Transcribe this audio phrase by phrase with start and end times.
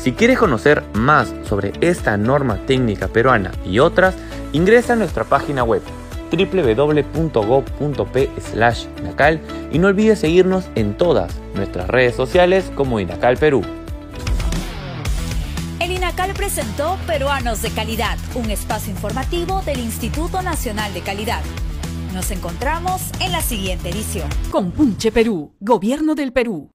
[0.00, 4.14] Si quieres conocer más sobre esta norma técnica peruana y otras,
[4.52, 5.82] ingresa a nuestra página web
[6.30, 8.28] www.go.p
[9.02, 9.40] nacal
[9.72, 13.64] y no olvides seguirnos en todas nuestras redes sociales como Inacal Perú.
[15.90, 21.42] Finacal Cal presentó Peruanos de Calidad, un espacio informativo del Instituto Nacional de Calidad.
[22.14, 24.28] Nos encontramos en la siguiente edición.
[24.52, 26.70] Con Punche Perú, Gobierno del Perú.